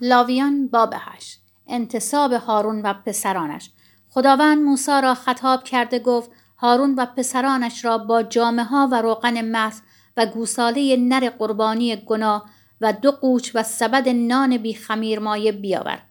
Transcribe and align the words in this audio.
لاویان 0.00 0.68
باب 0.68 0.94
هشت 0.96 1.40
انتصاب 1.66 2.32
هارون 2.32 2.82
و 2.82 2.94
پسرانش. 3.06 3.70
خداوند 4.08 4.62
موسی 4.62 5.00
را 5.02 5.14
خطاب 5.14 5.64
کرده 5.64 5.98
گفت 5.98 6.30
هارون 6.58 6.94
و 6.94 7.06
پسرانش 7.06 7.84
را 7.84 7.98
با 7.98 8.22
جامعه 8.22 8.64
ها 8.64 8.88
و 8.92 9.02
روغن 9.02 9.56
مس 9.56 9.82
و 10.16 10.26
گوساله 10.26 10.96
نر 10.96 11.30
قربانی 11.30 11.96
گناه 11.96 12.50
و 12.80 12.92
دو 12.92 13.10
قوچ 13.10 13.50
و 13.54 13.62
سبد 13.62 14.08
نان 14.08 14.56
بی 14.56 14.74
خمیر 14.74 15.18
مایه 15.18 15.52
بیاور 15.52 16.02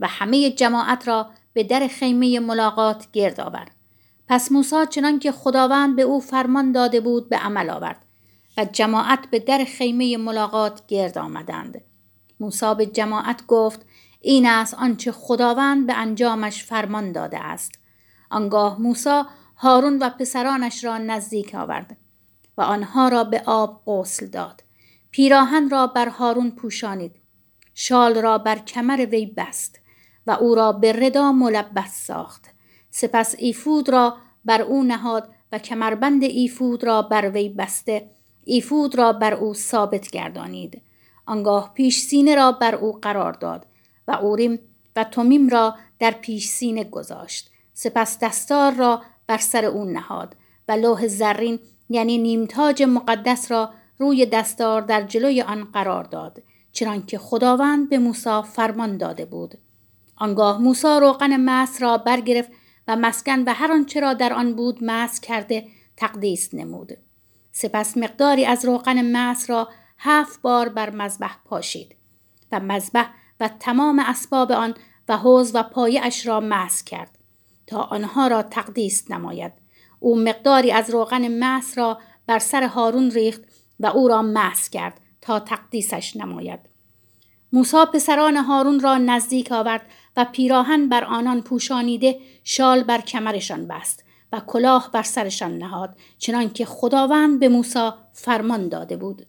و 0.00 0.06
همه 0.06 0.50
جماعت 0.50 1.08
را 1.08 1.30
به 1.52 1.62
در 1.62 1.88
خیمه 1.88 2.40
ملاقات 2.40 3.06
گرد 3.12 3.40
آورد. 3.40 3.70
پس 4.28 4.52
موسی 4.52 4.76
چنان 4.90 5.18
که 5.18 5.32
خداوند 5.32 5.96
به 5.96 6.02
او 6.02 6.20
فرمان 6.20 6.72
داده 6.72 7.00
بود 7.00 7.28
به 7.28 7.36
عمل 7.36 7.70
آورد 7.70 8.02
و 8.56 8.64
جماعت 8.64 9.30
به 9.30 9.38
در 9.38 9.64
خیمه 9.64 10.16
ملاقات 10.16 10.86
گرد 10.86 11.18
آمدند. 11.18 11.80
موسی 12.40 12.74
به 12.78 12.86
جماعت 12.86 13.46
گفت 13.46 13.86
این 14.20 14.46
است 14.46 14.74
آنچه 14.74 15.12
خداوند 15.12 15.86
به 15.86 15.94
انجامش 15.94 16.64
فرمان 16.64 17.12
داده 17.12 17.38
است. 17.38 17.72
آنگاه 18.30 18.80
موسی 18.80 19.22
هارون 19.56 19.98
و 19.98 20.10
پسرانش 20.10 20.84
را 20.84 20.98
نزدیک 20.98 21.54
آورد 21.54 21.96
و 22.58 22.62
آنها 22.62 23.08
را 23.08 23.24
به 23.24 23.42
آب 23.46 23.82
غسل 23.86 24.26
داد. 24.26 24.62
پیراهن 25.10 25.70
را 25.70 25.86
بر 25.86 26.08
هارون 26.08 26.50
پوشانید. 26.50 27.16
شال 27.74 28.22
را 28.22 28.38
بر 28.38 28.58
کمر 28.58 29.06
وی 29.10 29.26
بست 29.26 29.80
و 30.26 30.30
او 30.30 30.54
را 30.54 30.72
به 30.72 30.92
ردا 30.92 31.32
ملبس 31.32 32.06
ساخت. 32.06 32.44
سپس 32.90 33.34
ایفود 33.38 33.88
را 33.88 34.16
بر 34.44 34.62
او 34.62 34.82
نهاد 34.82 35.28
و 35.52 35.58
کمربند 35.58 36.22
ایفود 36.22 36.84
را 36.84 37.02
بر 37.02 37.30
وی 37.30 37.48
بسته. 37.48 38.10
ایفود 38.44 38.94
را 38.94 39.12
بر 39.12 39.34
او 39.34 39.54
ثابت 39.54 40.10
گردانید. 40.10 40.82
آنگاه 41.26 41.74
پیش 41.74 42.00
سینه 42.00 42.34
را 42.34 42.52
بر 42.52 42.74
او 42.74 42.92
قرار 42.92 43.32
داد 43.32 43.66
و 44.08 44.12
اوریم 44.12 44.58
و 44.96 45.04
تومیم 45.04 45.48
را 45.48 45.74
در 45.98 46.10
پیش 46.10 46.48
سینه 46.48 46.84
گذاشت. 46.84 47.50
سپس 47.74 48.18
دستار 48.18 48.72
را 48.72 49.02
بر 49.26 49.38
سر 49.38 49.64
او 49.64 49.84
نهاد 49.84 50.36
و 50.68 50.72
لوح 50.72 51.06
زرین 51.06 51.58
یعنی 51.88 52.18
نیمتاج 52.18 52.82
مقدس 52.82 53.50
را 53.50 53.70
روی 53.98 54.26
دستار 54.26 54.80
در 54.80 55.02
جلوی 55.02 55.42
آن 55.42 55.64
قرار 55.64 56.04
داد 56.04 56.42
چنانکه 56.72 57.18
خداوند 57.18 57.88
به 57.88 57.98
موسی 57.98 58.42
فرمان 58.52 58.96
داده 58.96 59.24
بود. 59.24 59.58
آنگاه 60.16 60.58
موسی 60.58 60.98
روغن 61.00 61.36
مس 61.36 61.82
را 61.82 61.98
برگرفت 61.98 62.50
و 62.88 62.96
مسکن 62.96 63.42
و 63.46 63.52
هر 63.54 63.72
آنچه 63.72 64.00
را 64.00 64.14
در 64.14 64.32
آن 64.32 64.54
بود 64.54 64.78
مس 64.82 65.20
کرده 65.20 65.66
تقدیس 65.96 66.54
نمود. 66.54 66.92
سپس 67.52 67.96
مقداری 67.96 68.46
از 68.46 68.64
روغن 68.64 69.16
مس 69.16 69.50
را 69.50 69.68
هفت 69.98 70.42
بار 70.42 70.68
بر 70.68 70.90
مذبح 70.90 71.36
پاشید 71.44 71.96
و 72.52 72.60
مذبح 72.60 73.08
و 73.40 73.48
تمام 73.60 73.98
اسباب 73.98 74.52
آن 74.52 74.74
و 75.08 75.16
حوز 75.16 75.50
و 75.54 75.62
پایه 75.62 76.00
اش 76.04 76.26
را 76.26 76.40
مس 76.40 76.84
کرد 76.84 77.18
تا 77.66 77.80
آنها 77.82 78.26
را 78.26 78.42
تقدیس 78.42 79.10
نماید. 79.10 79.52
او 80.00 80.20
مقداری 80.20 80.72
از 80.72 80.90
روغن 80.90 81.44
مس 81.44 81.78
را 81.78 81.98
بر 82.26 82.38
سر 82.38 82.62
هارون 82.62 83.10
ریخت 83.10 83.42
و 83.80 83.86
او 83.86 84.08
را 84.08 84.22
مس 84.22 84.70
کرد 84.70 85.00
تا 85.20 85.40
تقدیسش 85.40 86.16
نماید. 86.16 86.60
موسی 87.52 87.84
پسران 87.94 88.36
هارون 88.36 88.80
را 88.80 88.98
نزدیک 88.98 89.52
آورد 89.52 89.86
و 90.16 90.24
پیراهن 90.24 90.88
بر 90.88 91.04
آنان 91.04 91.42
پوشانیده 91.42 92.20
شال 92.44 92.82
بر 92.82 93.00
کمرشان 93.00 93.68
بست 93.68 94.04
و 94.32 94.40
کلاه 94.40 94.90
بر 94.92 95.02
سرشان 95.02 95.58
نهاد 95.58 95.96
چنانکه 96.18 96.64
خداوند 96.64 97.40
به 97.40 97.48
موسی 97.48 97.90
فرمان 98.12 98.68
داده 98.68 98.96
بود. 98.96 99.26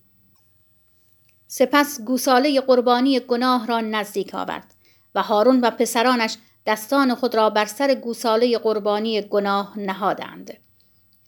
سپس 1.48 2.02
گوساله 2.02 2.62
قربانی 2.62 3.20
گناه 3.20 3.68
را 3.68 3.82
نزدیک 3.82 4.36
آورد 4.36 4.74
و 5.16 5.24
هارون 5.24 5.60
و 5.62 5.70
پسرانش 5.70 6.38
دستان 6.66 7.16
خود 7.16 7.36
را 7.36 7.50
بر 7.50 7.66
سر 7.66 7.94
گوساله 7.94 8.58
قربانی 8.58 9.22
گناه 9.22 9.80
نهادند. 9.80 10.58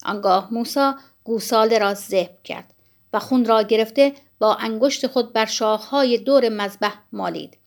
آنگاه 0.06 0.54
موسی 0.54 0.92
گوساله 1.24 1.78
را 1.78 1.94
ذبح 1.94 2.42
کرد 2.44 2.74
و 3.14 3.20
خون 3.20 3.46
را 3.46 3.64
گرفته 3.64 4.14
با 4.40 4.56
انگشت 4.56 5.08
خود 5.08 5.34
بر 5.34 5.46
شاخهای 5.46 6.18
دور 6.18 6.50
مذبح 6.50 6.96
مالید 7.12 7.58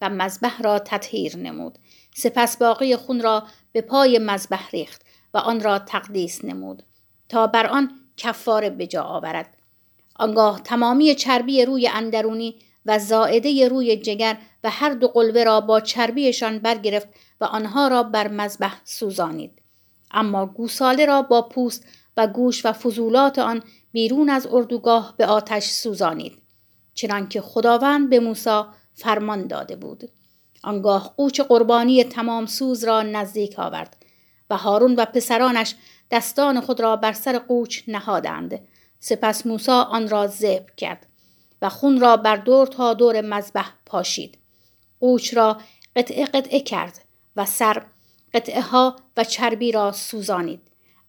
و 0.00 0.08
مذبح 0.08 0.62
را 0.62 0.78
تطهیر 0.78 1.36
نمود. 1.36 1.78
سپس 2.14 2.56
باقی 2.56 2.96
خون 2.96 3.20
را 3.20 3.42
به 3.72 3.80
پای 3.80 4.18
مذبح 4.18 4.70
ریخت 4.70 5.02
و 5.34 5.38
آن 5.38 5.60
را 5.60 5.78
تقدیس 5.78 6.44
نمود 6.44 6.82
تا 7.28 7.46
بر 7.46 7.66
آن 7.66 7.90
کفاره 8.16 8.70
به 8.70 8.86
جا 8.86 9.02
آورد. 9.02 9.56
آنگاه 10.16 10.60
تمامی 10.62 11.14
چربی 11.14 11.64
روی 11.64 11.88
اندرونی 11.88 12.54
و 12.86 12.98
زائده 12.98 13.68
روی 13.68 13.96
جگر 13.96 14.38
و 14.64 14.70
هر 14.70 14.90
دو 14.90 15.08
قلبه 15.08 15.44
را 15.44 15.60
با 15.60 15.80
چربیشان 15.80 16.58
برگرفت 16.58 17.08
و 17.40 17.44
آنها 17.44 17.88
را 17.88 18.02
بر 18.02 18.28
مذبح 18.28 18.80
سوزانید. 18.84 19.62
اما 20.10 20.46
گوساله 20.46 21.06
را 21.06 21.22
با 21.22 21.42
پوست 21.42 21.86
و 22.16 22.26
گوش 22.26 22.66
و 22.66 22.72
فضولات 22.72 23.38
آن 23.38 23.62
بیرون 23.92 24.30
از 24.30 24.46
اردوگاه 24.50 25.14
به 25.16 25.26
آتش 25.26 25.64
سوزانید. 25.64 26.38
چنانکه 26.94 27.40
خداوند 27.40 28.10
به 28.10 28.20
موسی 28.20 28.62
فرمان 28.94 29.46
داده 29.46 29.76
بود. 29.76 30.10
آنگاه 30.64 31.14
قوچ 31.16 31.40
قربانی 31.40 32.04
تمام 32.04 32.46
سوز 32.46 32.84
را 32.84 33.02
نزدیک 33.02 33.58
آورد 33.58 33.96
و 34.50 34.56
هارون 34.56 34.94
و 34.94 35.04
پسرانش 35.04 35.74
دستان 36.10 36.60
خود 36.60 36.80
را 36.80 36.96
بر 36.96 37.12
سر 37.12 37.38
قوچ 37.38 37.82
نهادند. 37.88 38.60
سپس 39.04 39.46
موسی 39.46 39.70
آن 39.70 40.08
را 40.08 40.26
ذبح 40.26 40.74
کرد 40.76 41.06
و 41.62 41.68
خون 41.68 42.00
را 42.00 42.16
بر 42.16 42.36
دور 42.36 42.66
تا 42.66 42.94
دور 42.94 43.20
مذبح 43.20 43.70
پاشید. 43.86 44.38
قوچ 45.00 45.34
را 45.34 45.60
قطعه 45.96 46.24
قطعه 46.24 46.60
کرد 46.60 46.98
و 47.36 47.44
سر 47.46 47.82
قطعه 48.34 48.60
ها 48.60 48.96
و 49.16 49.24
چربی 49.24 49.72
را 49.72 49.92
سوزانید. 49.92 50.60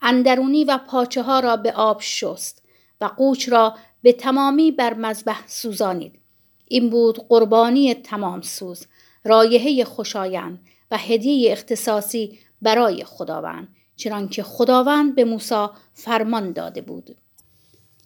اندرونی 0.02 0.64
و 0.64 0.78
پاچه 0.78 1.22
ها 1.22 1.40
را 1.40 1.58
به 1.58 1.72
آب 1.72 2.02
شست 2.02 2.64
و 3.02 3.06
قوچ 3.06 3.50
را 3.50 3.76
به 4.02 4.14
تمامی 4.14 4.72
بر 4.72 4.94
مذبح 4.94 5.48
سوزانید. 5.48 6.20
این 6.66 6.90
بود 6.90 7.28
قربانی 7.28 7.94
تمام 7.94 8.42
سوز 8.42 8.88
رایحه 9.24 9.86
خوشایند 9.86 10.60
و 10.92 10.98
هدیه 10.98 11.52
اختصاصی 11.52 12.40
برای 12.62 13.04
خداوند 13.04 13.68
چنانکه 13.96 14.44
خداوند 14.44 15.16
به 15.16 15.24
موسی 15.26 15.68
فرمان 15.94 16.52
داده 16.52 16.82
بود. 16.82 17.16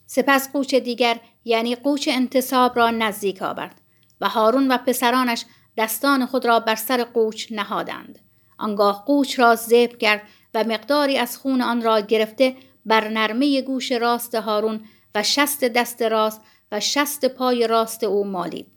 سپس 0.08 0.52
قوچ 0.52 0.76
دیگر 0.76 1.20
یعنی 1.46 1.76
قوچ 1.76 2.10
انتصاب 2.12 2.78
را 2.78 2.90
نزدیک 2.90 3.42
آورد 3.42 3.82
و 4.22 4.30
هارون 4.30 4.72
و 4.72 4.78
پسرانش 4.78 5.46
دستان 5.78 6.26
خود 6.26 6.46
را 6.46 6.60
بر 6.60 6.76
سر 6.76 7.04
قوچ 7.04 7.52
نهادند. 7.52 8.20
آنگاه 8.58 9.06
قوچ 9.06 9.40
را 9.40 9.56
زیب 9.56 9.98
کرد 9.98 10.22
و 10.54 10.64
مقداری 10.64 11.18
از 11.18 11.38
خون 11.38 11.62
آن 11.62 11.82
را 11.82 12.00
گرفته 12.00 12.56
بر 12.86 13.08
نرمه 13.08 13.62
گوش 13.62 13.92
راست 13.92 14.36
هارون 14.36 14.82
و 15.16 15.24
شست 15.24 15.64
دست 15.64 16.02
راست 16.02 16.42
و 16.72 16.80
شست 16.80 17.26
پای 17.26 17.68
راست 17.68 18.04
او 18.04 18.24
مالید. 18.24 18.68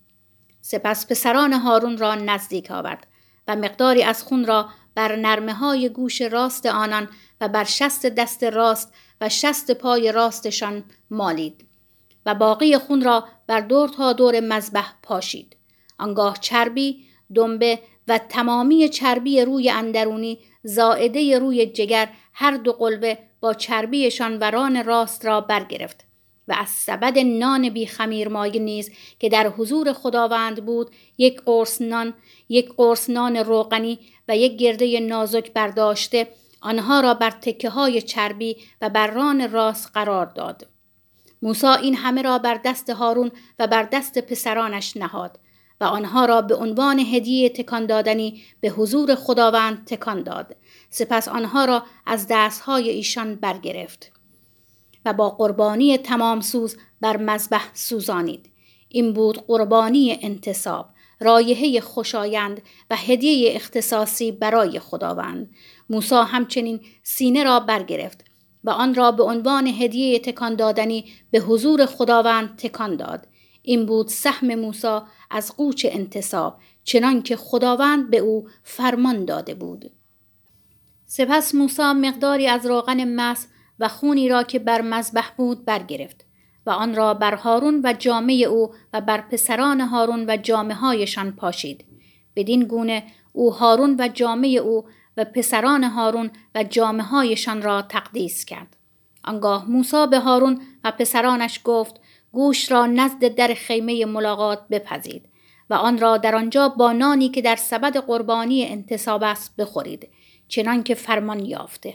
سپس 0.60 1.06
پسران 1.06 1.52
هارون 1.52 1.98
را 1.98 2.14
نزدیک 2.14 2.70
آورد 2.70 3.06
و 3.48 3.56
مقداری 3.56 4.02
از 4.02 4.22
خون 4.22 4.46
را 4.46 4.68
بر 4.94 5.16
نرمه 5.16 5.54
های 5.54 5.88
گوش 5.88 6.20
راست 6.20 6.66
آنان 6.66 7.08
و 7.40 7.48
بر 7.48 7.64
شست 7.64 8.06
دست 8.06 8.44
راست 8.44 8.92
و 9.20 9.28
شست 9.28 9.70
پای 9.70 10.12
راستشان 10.12 10.84
مالید 11.10 11.64
و 12.26 12.34
باقی 12.34 12.78
خون 12.78 13.02
را 13.02 13.24
بر 13.46 13.60
دور 13.60 13.88
تا 13.88 14.12
دور 14.12 14.40
مذبح 14.40 14.92
پاشید. 15.02 15.56
آنگاه 15.98 16.36
چربی 16.40 17.04
دنبه 17.34 17.78
و 18.08 18.18
تمامی 18.18 18.88
چربی 18.88 19.40
روی 19.40 19.70
اندرونی 19.70 20.38
زائده 20.62 21.38
روی 21.38 21.66
جگر 21.66 22.08
هر 22.32 22.56
دو 22.56 22.72
قلبه 22.72 23.18
با 23.40 23.54
چربیشان 23.54 24.38
وران 24.38 24.84
راست 24.84 25.26
را 25.26 25.40
برگرفت. 25.40 26.09
و 26.50 26.54
از 26.58 26.68
سبد 26.68 27.18
نان 27.18 27.68
بی 27.68 27.86
خمیر 27.86 28.28
مایه 28.28 28.60
نیز 28.60 28.90
که 29.18 29.28
در 29.28 29.48
حضور 29.48 29.92
خداوند 29.92 30.64
بود 30.66 30.90
یک 31.18 31.40
قرص 31.40 31.80
نان 31.82 32.14
یک 32.48 32.72
قرص 32.76 33.10
نان 33.10 33.36
روغنی 33.36 33.98
و 34.28 34.36
یک 34.36 34.56
گرده 34.56 35.00
نازک 35.00 35.52
برداشته 35.52 36.28
آنها 36.60 37.00
را 37.00 37.14
بر 37.14 37.30
تکه 37.30 37.70
های 37.70 38.02
چربی 38.02 38.56
و 38.80 38.88
بر 38.88 39.06
ران 39.06 39.50
راست 39.50 39.90
قرار 39.94 40.26
داد. 40.26 40.66
موسی 41.42 41.66
این 41.66 41.96
همه 41.96 42.22
را 42.22 42.38
بر 42.38 42.60
دست 42.64 42.90
هارون 42.90 43.30
و 43.58 43.66
بر 43.66 43.82
دست 43.82 44.18
پسرانش 44.18 44.96
نهاد 44.96 45.38
و 45.80 45.84
آنها 45.84 46.24
را 46.24 46.42
به 46.42 46.54
عنوان 46.54 46.98
هدیه 46.98 47.48
تکان 47.48 47.86
دادنی 47.86 48.42
به 48.60 48.68
حضور 48.68 49.14
خداوند 49.14 49.84
تکان 49.86 50.22
داد. 50.22 50.56
سپس 50.90 51.28
آنها 51.28 51.64
را 51.64 51.82
از 52.06 52.26
دستهای 52.30 52.90
ایشان 52.90 53.34
برگرفت. 53.34 54.19
و 55.04 55.12
با 55.12 55.30
قربانی 55.30 55.98
تمام 55.98 56.40
سوز 56.40 56.76
بر 57.00 57.16
مذبح 57.16 57.64
سوزانید. 57.74 58.50
این 58.88 59.12
بود 59.12 59.46
قربانی 59.46 60.18
انتصاب 60.22 60.86
رایحه 61.20 61.80
خوشایند 61.80 62.62
و 62.90 62.96
هدیه 62.96 63.56
اختصاصی 63.56 64.32
برای 64.32 64.78
خداوند. 64.78 65.50
موسی 65.90 66.14
همچنین 66.14 66.80
سینه 67.02 67.44
را 67.44 67.60
برگرفت 67.60 68.24
و 68.64 68.70
آن 68.70 68.94
را 68.94 69.12
به 69.12 69.22
عنوان 69.22 69.66
هدیه 69.66 70.18
تکان 70.18 70.54
دادنی 70.54 71.04
به 71.30 71.38
حضور 71.38 71.86
خداوند 71.86 72.56
تکان 72.56 72.96
داد. 72.96 73.26
این 73.62 73.86
بود 73.86 74.08
سهم 74.08 74.54
موسی 74.54 74.98
از 75.30 75.56
قوچ 75.56 75.86
انتصاب 75.90 76.58
چنان 76.84 77.22
که 77.22 77.36
خداوند 77.36 78.10
به 78.10 78.18
او 78.18 78.48
فرمان 78.62 79.24
داده 79.24 79.54
بود. 79.54 79.90
سپس 81.06 81.54
موسی 81.54 81.92
مقداری 81.92 82.46
از 82.46 82.66
روغن 82.66 83.04
مس 83.04 83.46
و 83.80 83.88
خونی 83.88 84.28
را 84.28 84.42
که 84.42 84.58
بر 84.58 84.80
مذبح 84.80 85.30
بود 85.36 85.64
برگرفت 85.64 86.24
و 86.66 86.70
آن 86.70 86.94
را 86.94 87.14
بر 87.14 87.34
هارون 87.34 87.80
و 87.84 87.92
جامعه 87.92 88.46
او 88.46 88.70
و 88.92 89.00
بر 89.00 89.20
پسران 89.20 89.80
هارون 89.80 90.24
و 90.28 90.36
جامعه 90.36 90.76
هایشان 90.76 91.32
پاشید. 91.32 91.84
بدین 92.36 92.64
گونه 92.64 93.04
او 93.32 93.54
هارون 93.54 93.96
و 93.98 94.08
جامعه 94.08 94.58
او 94.58 94.84
و 95.16 95.24
پسران 95.24 95.84
هارون 95.84 96.30
و 96.54 96.64
جامعه 96.64 97.06
هایشان 97.06 97.62
را 97.62 97.82
تقدیس 97.82 98.44
کرد. 98.44 98.76
آنگاه 99.24 99.70
موسی 99.70 100.06
به 100.10 100.18
هارون 100.18 100.62
و 100.84 100.90
پسرانش 100.90 101.60
گفت 101.64 102.00
گوش 102.32 102.72
را 102.72 102.86
نزد 102.86 103.34
در 103.34 103.54
خیمه 103.54 104.04
ملاقات 104.04 104.68
بپزید 104.70 105.28
و 105.70 105.74
آن 105.74 105.98
را 105.98 106.16
در 106.16 106.34
آنجا 106.34 106.68
با 106.68 106.92
نانی 106.92 107.28
که 107.28 107.42
در 107.42 107.56
سبد 107.56 107.96
قربانی 107.96 108.66
انتصاب 108.66 109.22
است 109.22 109.56
بخورید 109.56 110.08
چنان 110.48 110.82
که 110.82 110.94
فرمان 110.94 111.44
یافته. 111.44 111.94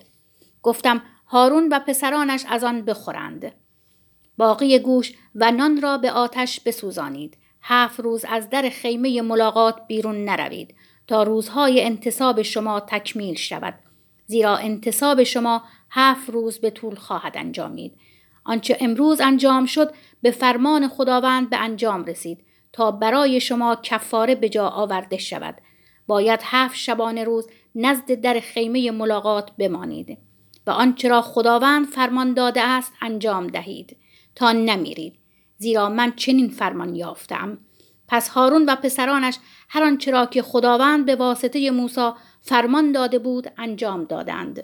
گفتم 0.61 1.01
هارون 1.27 1.69
و 1.71 1.79
پسرانش 1.79 2.45
از 2.49 2.63
آن 2.63 2.81
بخورند. 2.81 3.51
باقی 4.37 4.79
گوش 4.79 5.13
و 5.35 5.51
نان 5.51 5.81
را 5.81 5.97
به 5.97 6.11
آتش 6.11 6.59
بسوزانید. 6.59 7.37
هفت 7.61 7.99
روز 7.99 8.25
از 8.29 8.49
در 8.49 8.69
خیمه 8.69 9.21
ملاقات 9.21 9.87
بیرون 9.87 10.25
نروید 10.25 10.75
تا 11.07 11.23
روزهای 11.23 11.83
انتصاب 11.83 12.41
شما 12.41 12.79
تکمیل 12.79 13.35
شود. 13.35 13.73
زیرا 14.25 14.57
انتصاب 14.57 15.23
شما 15.23 15.63
هفت 15.89 16.29
روز 16.29 16.59
به 16.59 16.69
طول 16.69 16.95
خواهد 16.95 17.37
انجامید. 17.37 17.97
آنچه 18.43 18.77
امروز 18.79 19.21
انجام 19.21 19.65
شد 19.65 19.93
به 20.21 20.31
فرمان 20.31 20.87
خداوند 20.87 21.49
به 21.49 21.57
انجام 21.57 22.05
رسید 22.05 22.45
تا 22.73 22.91
برای 22.91 23.39
شما 23.39 23.75
کفاره 23.75 24.35
به 24.35 24.49
جا 24.49 24.67
آورده 24.67 25.17
شود. 25.17 25.55
باید 26.07 26.39
هفت 26.43 26.75
شبانه 26.75 27.23
روز 27.23 27.47
نزد 27.75 28.13
در 28.13 28.39
خیمه 28.39 28.91
ملاقات 28.91 29.51
بمانید. 29.57 30.17
و 30.67 30.71
آنچه 30.71 31.07
را 31.07 31.21
خداوند 31.21 31.85
فرمان 31.85 32.33
داده 32.33 32.61
است 32.61 32.93
انجام 33.01 33.47
دهید. 33.47 33.97
تا 34.35 34.51
نمیرید. 34.51 35.15
زیرا 35.57 35.89
من 35.89 36.13
چنین 36.15 36.49
فرمان 36.49 36.95
یافتم. 36.95 37.57
پس 38.07 38.29
هارون 38.29 38.65
و 38.65 38.75
پسرانش 38.75 39.37
هر 39.69 39.83
آنچه 39.83 40.11
را 40.11 40.25
که 40.25 40.41
خداوند 40.41 41.05
به 41.05 41.15
واسطه 41.15 41.71
موسی 41.71 42.11
فرمان 42.41 42.91
داده 42.91 43.19
بود 43.19 43.51
انجام 43.57 44.03
دادند. 44.03 44.63